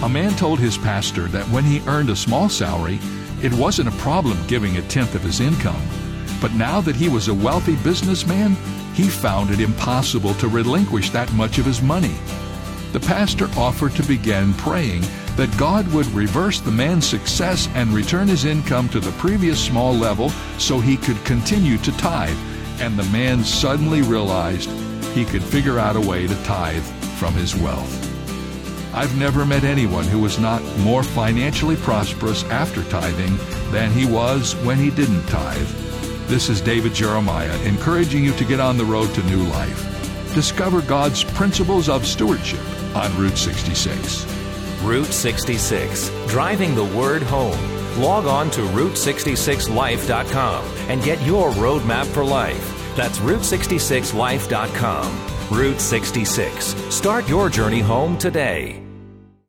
[0.00, 3.00] A man told his pastor that when he earned a small salary,
[3.42, 5.82] it wasn't a problem giving a tenth of his income.
[6.40, 8.56] But now that he was a wealthy businessman,
[8.94, 12.14] he found it impossible to relinquish that much of his money.
[12.92, 15.02] The pastor offered to begin praying
[15.34, 19.92] that God would reverse the man's success and return his income to the previous small
[19.92, 22.38] level so he could continue to tithe.
[22.80, 24.70] And the man suddenly realized
[25.12, 26.84] he could figure out a way to tithe
[27.18, 28.07] from his wealth.
[28.94, 33.36] I've never met anyone who was not more financially prosperous after tithing
[33.70, 35.68] than he was when he didn't tithe.
[36.26, 39.84] This is David Jeremiah encouraging you to get on the road to new life.
[40.34, 42.60] Discover God's principles of stewardship
[42.94, 44.26] on Route 66.
[44.82, 47.58] Route 66, driving the word home.
[48.00, 52.94] Log on to Route66Life.com and get your roadmap for life.
[52.96, 55.28] That's Route66Life.com.
[55.50, 56.64] Route 66.
[56.94, 58.87] Start your journey home today.